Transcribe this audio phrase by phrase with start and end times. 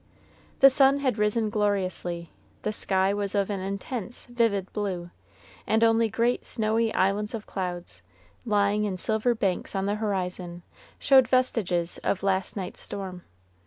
[0.61, 2.31] The sun had risen gloriously,
[2.63, 5.11] the sky was of an intense, vivid blue,
[5.67, 8.01] and only great snowy islands of clouds,
[8.43, 10.63] lying in silver banks on the horizon,
[10.97, 13.21] showed vestiges of last night's storm.